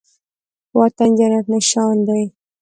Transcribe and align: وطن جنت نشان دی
وطن 0.79 1.09
جنت 1.19 1.45
نشان 1.55 1.95
دی 2.07 2.23